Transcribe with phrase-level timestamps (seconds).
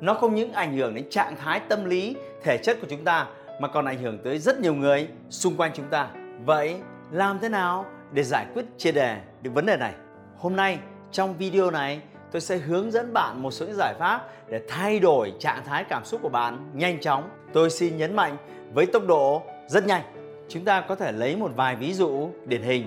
[0.00, 3.26] nó không những ảnh hưởng đến trạng thái tâm lý, thể chất của chúng ta
[3.60, 6.08] mà còn ảnh hưởng tới rất nhiều người xung quanh chúng ta.
[6.44, 6.76] Vậy
[7.10, 9.92] làm thế nào để giải quyết triệt đề được vấn đề này?
[10.36, 10.78] Hôm nay
[11.12, 12.00] trong video này
[12.32, 15.84] tôi sẽ hướng dẫn bạn một số những giải pháp để thay đổi trạng thái
[15.84, 17.28] cảm xúc của bạn nhanh chóng.
[17.52, 18.36] Tôi xin nhấn mạnh
[18.72, 20.02] với tốc độ rất nhanh.
[20.48, 22.86] Chúng ta có thể lấy một vài ví dụ điển hình.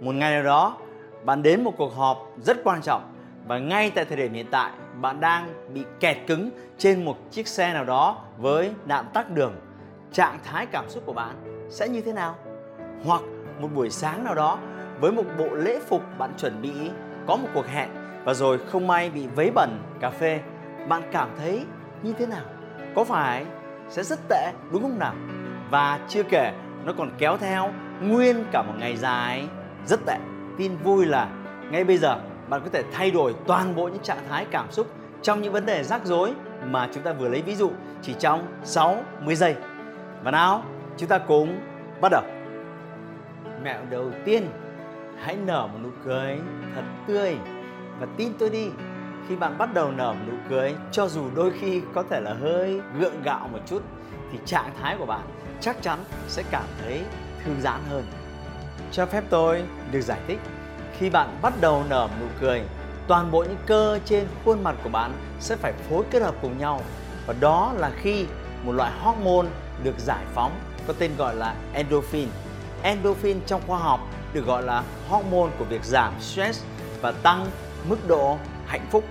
[0.00, 0.76] Một ngày nào đó
[1.24, 3.02] bạn đến một cuộc họp rất quan trọng
[3.48, 4.70] và ngay tại thời điểm hiện tại,
[5.00, 9.54] bạn đang bị kẹt cứng trên một chiếc xe nào đó với nạn tắc đường.
[10.12, 12.36] Trạng thái cảm xúc của bạn sẽ như thế nào?
[13.04, 13.22] Hoặc
[13.60, 14.58] một buổi sáng nào đó,
[15.00, 16.72] với một bộ lễ phục bạn chuẩn bị
[17.26, 17.88] có một cuộc hẹn
[18.24, 20.40] và rồi không may bị vấy bẩn cà phê,
[20.88, 21.64] bạn cảm thấy
[22.02, 22.44] như thế nào?
[22.94, 23.46] Có phải
[23.88, 25.14] sẽ rất tệ, đúng không nào?
[25.70, 26.52] Và chưa kể,
[26.84, 27.70] nó còn kéo theo
[28.02, 29.48] nguyên cả một ngày dài.
[29.86, 30.16] Rất tệ.
[30.58, 31.28] Tin vui là
[31.70, 34.86] ngay bây giờ bạn có thể thay đổi toàn bộ những trạng thái cảm xúc
[35.22, 36.32] trong những vấn đề rắc rối
[36.64, 37.70] mà chúng ta vừa lấy ví dụ
[38.02, 39.56] chỉ trong 60 giây.
[40.22, 40.62] Và nào,
[40.96, 41.60] chúng ta cùng
[42.00, 42.22] bắt đầu.
[43.62, 44.46] Mẹo đầu tiên,
[45.18, 46.38] hãy nở một nụ cười
[46.74, 47.36] thật tươi
[48.00, 48.70] và tin tôi đi,
[49.28, 52.34] khi bạn bắt đầu nở một nụ cười, cho dù đôi khi có thể là
[52.34, 53.82] hơi gượng gạo một chút
[54.32, 55.26] thì trạng thái của bạn
[55.60, 57.02] chắc chắn sẽ cảm thấy
[57.44, 58.04] thư giãn hơn.
[58.92, 59.62] Cho phép tôi
[59.92, 60.38] được giải thích
[60.98, 62.62] khi bạn bắt đầu nở nụ cười
[63.08, 66.58] toàn bộ những cơ trên khuôn mặt của bạn sẽ phải phối kết hợp cùng
[66.58, 66.80] nhau
[67.26, 68.26] và đó là khi
[68.62, 69.48] một loại hormone
[69.82, 70.52] được giải phóng
[70.86, 72.28] có tên gọi là endorphin.
[72.82, 74.00] Endorphin trong khoa học
[74.32, 76.64] được gọi là hormone của việc giảm stress
[77.00, 77.46] và tăng
[77.88, 79.04] mức độ hạnh phúc.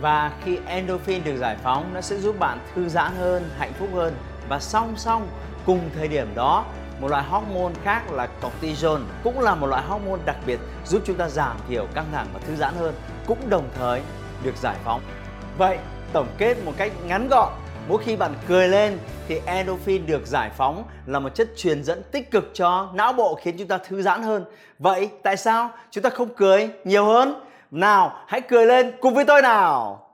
[0.00, 3.88] Và khi endorphin được giải phóng nó sẽ giúp bạn thư giãn hơn, hạnh phúc
[3.94, 4.14] hơn
[4.48, 5.28] và song song
[5.66, 6.64] cùng thời điểm đó
[7.00, 11.16] một loại hormone khác là cortisol cũng là một loại hormone đặc biệt giúp chúng
[11.16, 12.94] ta giảm thiểu căng thẳng và thư giãn hơn,
[13.26, 14.02] cũng đồng thời
[14.44, 15.00] được giải phóng.
[15.58, 15.78] Vậy
[16.12, 17.52] tổng kết một cách ngắn gọn,
[17.88, 18.98] mỗi khi bạn cười lên
[19.28, 23.38] thì endorphin được giải phóng là một chất truyền dẫn tích cực cho não bộ
[23.42, 24.44] khiến chúng ta thư giãn hơn.
[24.78, 27.44] Vậy tại sao chúng ta không cười nhiều hơn?
[27.70, 30.06] Nào, hãy cười lên cùng với tôi nào.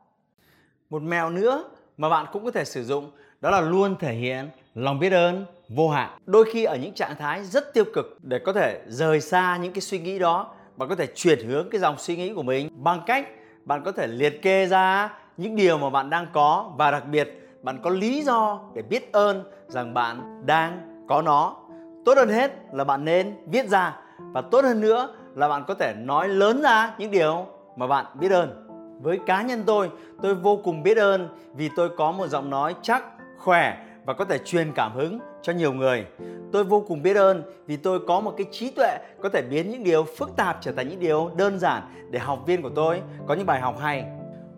[0.90, 1.64] Một mèo nữa
[1.98, 5.46] mà bạn cũng có thể sử dụng đó là luôn thể hiện lòng biết ơn
[5.74, 6.10] vô hạn.
[6.26, 9.72] Đôi khi ở những trạng thái rất tiêu cực để có thể rời xa những
[9.72, 12.68] cái suy nghĩ đó, bạn có thể chuyển hướng cái dòng suy nghĩ của mình
[12.72, 13.28] bằng cách
[13.64, 17.40] bạn có thể liệt kê ra những điều mà bạn đang có và đặc biệt
[17.62, 21.56] bạn có lý do để biết ơn rằng bạn đang có nó.
[22.04, 25.74] Tốt hơn hết là bạn nên viết ra và tốt hơn nữa là bạn có
[25.74, 27.46] thể nói lớn ra những điều
[27.76, 28.68] mà bạn biết ơn.
[29.02, 29.90] Với cá nhân tôi
[30.22, 33.04] tôi vô cùng biết ơn vì tôi có một giọng nói chắc,
[33.38, 36.06] khỏe và có thể truyền cảm hứng cho nhiều người.
[36.52, 39.70] Tôi vô cùng biết ơn vì tôi có một cái trí tuệ có thể biến
[39.70, 43.02] những điều phức tạp trở thành những điều đơn giản để học viên của tôi
[43.26, 44.04] có những bài học hay.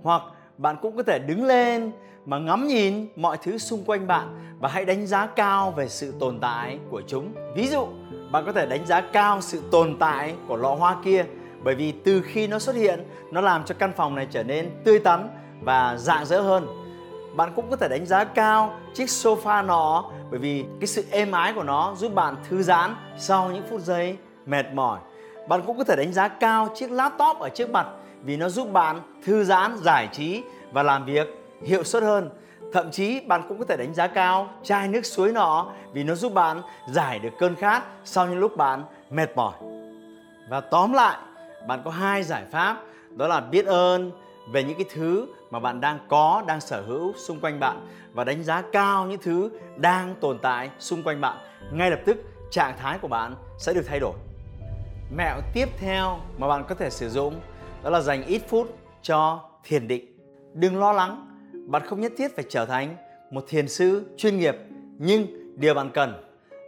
[0.03, 0.23] Hoặc
[0.59, 1.91] bạn cũng có thể đứng lên
[2.27, 6.15] mà ngắm nhìn mọi thứ xung quanh bạn và hãy đánh giá cao về sự
[6.21, 7.33] tồn tại của chúng.
[7.55, 7.87] Ví dụ,
[8.33, 11.25] bạn có thể đánh giá cao sự tồn tại của lọ hoa kia
[11.65, 14.71] bởi vì từ khi nó xuất hiện, nó làm cho căn phòng này trở nên
[14.85, 15.29] tươi tắn
[15.61, 16.86] và rạng rỡ hơn
[17.37, 21.33] bạn cũng có thể đánh giá cao chiếc sofa nọ bởi vì cái sự êm
[21.33, 24.17] ái của nó giúp bạn thư giãn sau những phút giây
[24.47, 24.99] mệt mỏi.
[25.49, 27.87] Bạn cũng có thể đánh giá cao chiếc laptop ở trước mặt
[28.23, 30.43] vì nó giúp bạn thư giãn, giải trí
[30.73, 31.29] và làm việc
[31.63, 32.31] hiệu suất hơn.
[32.73, 36.15] Thậm chí bạn cũng có thể đánh giá cao chai nước suối nọ vì nó
[36.15, 39.55] giúp bạn giải được cơn khát sau những lúc bạn mệt mỏi.
[40.51, 41.19] Và tóm lại,
[41.69, 42.77] bạn có hai giải pháp
[43.11, 44.13] đó là biết ơn
[44.53, 48.25] về những cái thứ mà bạn đang có, đang sở hữu xung quanh bạn và
[48.25, 51.39] đánh giá cao những thứ đang tồn tại xung quanh bạn.
[51.73, 52.17] Ngay lập tức
[52.51, 54.15] trạng thái của bạn sẽ được thay đổi.
[55.17, 57.35] Mẹo tiếp theo mà bạn có thể sử dụng
[57.83, 60.19] đó là dành ít phút cho thiền định.
[60.55, 61.27] Đừng lo lắng,
[61.67, 62.97] bạn không nhất thiết phải trở thành
[63.31, 64.57] một thiền sư chuyên nghiệp,
[64.99, 65.27] nhưng
[65.57, 66.15] điều bạn cần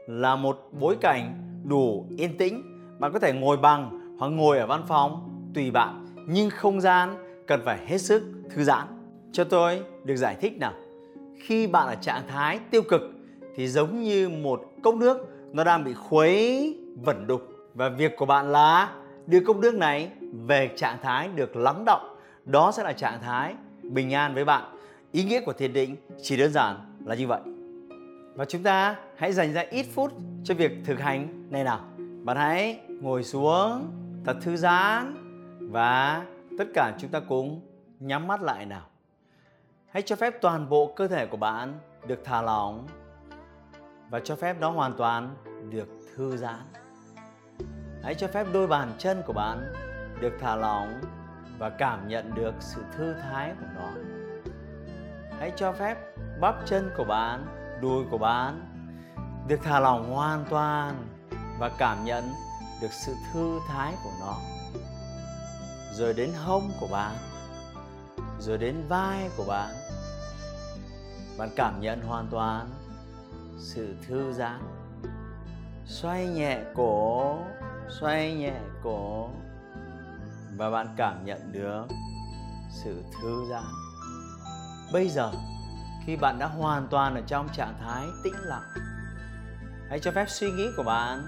[0.06, 1.34] là một bối cảnh
[1.64, 2.62] đủ yên tĩnh.
[2.98, 7.27] Bạn có thể ngồi bằng hoặc ngồi ở văn phòng tùy bạn, nhưng không gian
[7.48, 8.86] cần phải hết sức thư giãn.
[9.32, 10.72] Cho tôi được giải thích nào.
[11.42, 13.02] Khi bạn ở trạng thái tiêu cực
[13.56, 17.42] thì giống như một cốc nước, nó đang bị khuấy vẩn đục
[17.74, 18.92] và việc của bạn là
[19.26, 20.10] đưa cốc nước này
[20.46, 22.16] về trạng thái được lắng động.
[22.44, 24.62] Đó sẽ là trạng thái bình an với bạn.
[25.12, 27.40] ý nghĩa của thiền định chỉ đơn giản là như vậy
[28.38, 30.12] và chúng ta hãy dành ra ít phút
[30.44, 31.80] cho việc thực hành này nào
[32.24, 33.92] bạn hãy ngồi xuống,
[34.24, 35.14] thật thư giãn
[35.60, 36.24] và
[36.58, 37.60] tất cả chúng ta cùng
[38.00, 38.86] nhắm mắt lại nào.
[39.90, 42.86] Hãy cho phép toàn bộ cơ thể của bạn được thả lỏng
[44.10, 45.36] và cho phép nó hoàn toàn
[45.70, 46.60] được thư giãn.
[48.02, 49.72] Hãy cho phép đôi bàn chân của bạn
[50.20, 51.00] được thả lỏng
[51.58, 53.90] và cảm nhận được sự thư thái của nó.
[55.38, 55.98] Hãy cho phép
[56.40, 57.46] bắp chân của bạn,
[57.82, 58.60] đùi của bạn
[59.48, 61.06] được thả lỏng hoàn toàn
[61.58, 62.24] và cảm nhận
[62.82, 64.57] được sự thư thái của nó
[65.92, 67.16] rồi đến hông của bạn
[68.40, 69.74] rồi đến vai của bạn
[71.38, 72.70] bạn cảm nhận hoàn toàn
[73.58, 74.60] sự thư giãn.
[75.86, 77.38] Xoay nhẹ cổ,
[77.88, 79.30] xoay nhẹ cổ.
[80.56, 81.86] Và bạn cảm nhận được
[82.70, 83.64] sự thư giãn.
[84.92, 85.32] Bây giờ,
[86.06, 88.68] khi bạn đã hoàn toàn ở trong trạng thái tĩnh lặng,
[89.88, 91.22] hãy cho phép suy nghĩ của bạn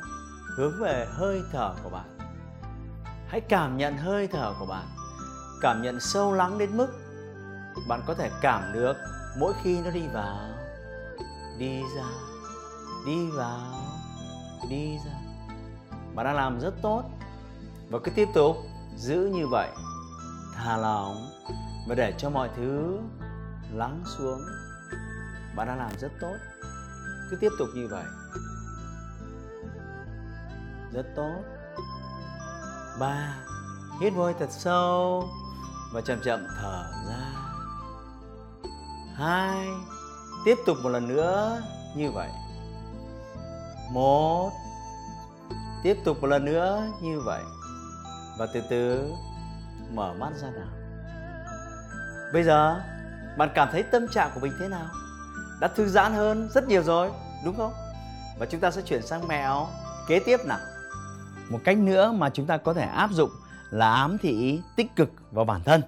[0.57, 2.20] hướng về hơi thở của bạn
[3.31, 4.87] hãy cảm nhận hơi thở của bạn.
[5.61, 6.89] Cảm nhận sâu lắng đến mức
[7.89, 8.97] bạn có thể cảm được
[9.39, 10.39] mỗi khi nó đi vào.
[11.59, 12.09] Đi ra,
[13.07, 13.83] đi vào,
[14.71, 15.13] đi ra.
[16.15, 17.05] Bạn đang làm rất tốt.
[17.91, 18.57] Và cứ tiếp tục
[18.97, 19.69] giữ như vậy.
[20.55, 21.31] Thả lỏng
[21.89, 22.99] và để cho mọi thứ
[23.73, 24.41] lắng xuống.
[25.57, 26.37] Bạn đang làm rất tốt.
[27.31, 28.05] Cứ tiếp tục như vậy.
[30.93, 31.60] Rất tốt
[32.99, 33.35] ba,
[34.01, 35.29] hít hơi thật sâu
[35.93, 37.33] và chậm chậm thở ra.
[39.15, 39.69] Hai,
[40.45, 41.63] tiếp tục một lần nữa
[41.97, 42.29] như vậy.
[43.93, 44.51] Một,
[45.83, 47.43] tiếp tục một lần nữa như vậy.
[48.39, 49.13] Và từ từ,
[49.93, 50.69] mở mắt ra nào.
[52.33, 52.81] Bây giờ,
[53.37, 54.87] bạn cảm thấy tâm trạng của mình thế nào?
[55.61, 57.11] Đã thư giãn hơn rất nhiều rồi,
[57.45, 57.73] đúng không?
[58.39, 59.67] Và chúng ta sẽ chuyển sang mẹo
[60.09, 60.59] kế tiếp nào
[61.51, 63.31] một cách nữa mà chúng ta có thể áp dụng
[63.71, 65.83] là ám thị tích cực vào bản thân.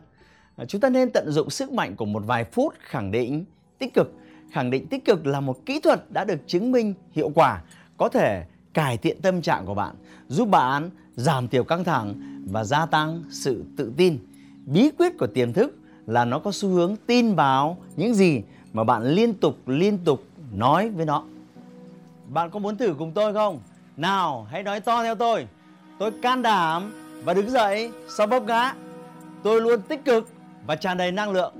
[0.56, 3.44] À, chúng ta nên tận dụng sức mạnh của một vài phút khẳng định
[3.78, 4.12] tích cực.
[4.52, 7.62] Khẳng định tích cực là một kỹ thuật đã được chứng minh hiệu quả,
[7.96, 8.44] có thể
[8.74, 9.94] cải thiện tâm trạng của bạn,
[10.28, 12.14] giúp bạn giảm thiểu căng thẳng
[12.50, 14.18] và gia tăng sự tự tin.
[14.66, 18.42] Bí quyết của tiềm thức là nó có xu hướng tin vào những gì
[18.72, 20.24] mà bạn liên tục liên tục
[20.54, 21.24] nói với nó.
[22.28, 23.60] Bạn có muốn thử cùng tôi không?
[23.96, 25.46] Nào, hãy nói to theo tôi.
[25.98, 26.92] Tôi can đảm
[27.24, 28.74] và đứng dậy sau vấp ngã.
[29.42, 30.28] Tôi luôn tích cực
[30.66, 31.54] và tràn đầy năng lượng.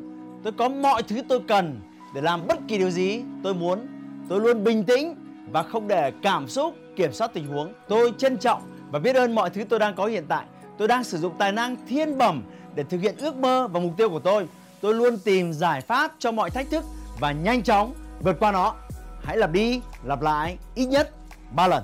[0.44, 1.80] Tôi có mọi thứ tôi cần
[2.14, 3.86] để làm bất kỳ điều gì tôi muốn.
[4.28, 5.14] Tôi luôn bình tĩnh
[5.50, 7.72] và không để cảm xúc kiểm soát tình huống.
[7.88, 10.44] Tôi trân trọng và biết ơn mọi thứ tôi đang có hiện tại.
[10.78, 12.42] Tôi đang sử dụng tài năng thiên bẩm
[12.74, 14.48] để thực hiện ước mơ và mục tiêu của tôi.
[14.80, 16.84] Tôi luôn tìm giải pháp cho mọi thách thức
[17.20, 18.74] và nhanh chóng vượt qua nó.
[19.22, 21.10] Hãy lặp đi lặp lại ít nhất
[21.54, 21.82] 3 lần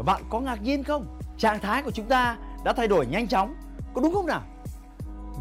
[0.00, 1.18] và bạn có ngạc nhiên không?
[1.38, 3.54] Trạng thái của chúng ta đã thay đổi nhanh chóng,
[3.94, 4.42] có đúng không nào?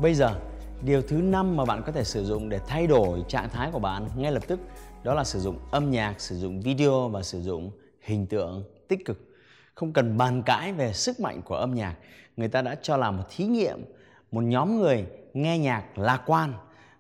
[0.02, 0.40] Bây giờ,
[0.84, 3.80] điều thứ năm mà bạn có thể sử dụng để thay đổi trạng thái của
[3.80, 4.60] bạn ngay lập tức,
[5.04, 7.72] đó là sử dụng âm nhạc, sử dụng video và sử dụng
[8.02, 9.36] hình tượng tích cực.
[9.76, 11.96] Không cần bàn cãi về sức mạnh của âm nhạc,
[12.38, 13.86] người ta đã cho làm một thí nghiệm,
[14.32, 16.54] một nhóm người nghe nhạc lạc quan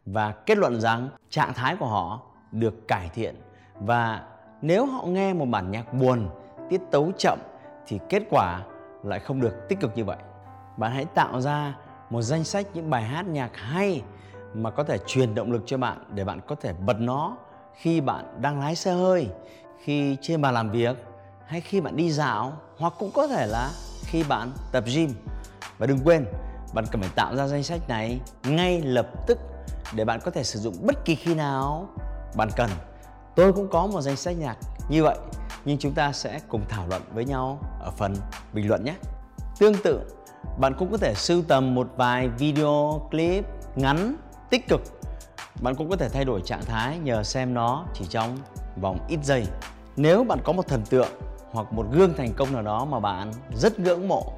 [0.05, 3.35] và kết luận rằng trạng thái của họ được cải thiện.
[3.79, 4.23] Và
[4.61, 6.29] nếu họ nghe một bản nhạc buồn
[6.69, 7.39] tiết tấu chậm
[7.87, 8.61] thì kết quả
[9.03, 10.17] lại không được tích cực như vậy.
[10.77, 11.75] Bạn hãy tạo ra
[12.09, 14.01] một danh sách những bài hát nhạc hay
[14.53, 17.37] mà có thể truyền động lực cho bạn để bạn có thể bật nó
[17.73, 19.29] khi bạn đang lái xe hơi,
[19.83, 20.97] khi trên bàn làm việc,
[21.45, 23.69] hay khi bạn đi dạo, hoặc cũng có thể là
[24.05, 25.13] khi bạn tập gym.
[25.77, 26.25] Và đừng quên,
[26.73, 29.37] bạn cần phải tạo ra danh sách này ngay lập tức
[29.95, 31.89] để bạn có thể sử dụng bất kỳ khi nào
[32.35, 32.69] bạn cần.
[33.35, 34.57] Tôi cũng có một danh sách nhạc
[34.89, 35.17] như vậy
[35.65, 38.15] nhưng chúng ta sẽ cùng thảo luận với nhau ở phần
[38.53, 38.95] bình luận nhé.
[39.59, 39.99] Tương tự,
[40.59, 44.15] bạn cũng có thể sưu tầm một vài video, clip ngắn,
[44.49, 44.81] tích cực.
[45.61, 48.37] Bạn cũng có thể thay đổi trạng thái nhờ xem nó chỉ trong
[48.81, 49.45] vòng ít giây.
[49.95, 51.09] Nếu bạn có một thần tượng
[51.51, 54.33] hoặc một gương thành công nào đó mà bạn rất ngưỡng mộ,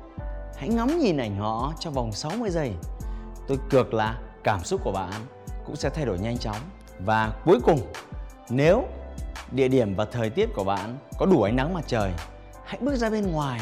[0.58, 2.74] hãy ngắm nhìn ảnh họ trong vòng 60 giây.
[3.48, 5.14] Tôi cược là cảm xúc của bạn
[5.66, 6.58] cũng sẽ thay đổi nhanh chóng.
[7.00, 7.80] Và cuối cùng,
[8.50, 8.88] nếu
[9.52, 12.12] địa điểm và thời tiết của bạn có đủ ánh nắng mặt trời,
[12.66, 13.60] hãy bước ra bên ngoài,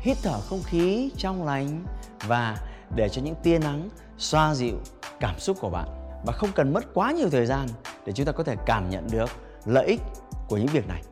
[0.00, 1.84] hít thở không khí trong lành
[2.26, 2.56] và
[2.96, 4.76] để cho những tia nắng xoa dịu
[5.20, 5.88] cảm xúc của bạn
[6.26, 7.68] và không cần mất quá nhiều thời gian
[8.06, 9.30] để chúng ta có thể cảm nhận được
[9.64, 10.00] lợi ích
[10.48, 11.02] của những việc này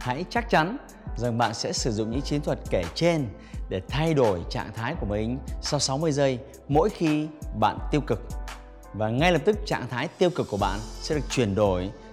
[0.00, 0.76] hãy chắc chắn
[1.16, 3.28] rằng bạn sẽ sử dụng những chiến thuật kể trên
[3.68, 6.38] để thay đổi trạng thái của mình sau 60 giây
[6.68, 8.20] mỗi khi bạn tiêu cực.
[8.94, 11.90] và ngay lập tức trạng thái tiêu cực của bạn sẽ được chuyển đổi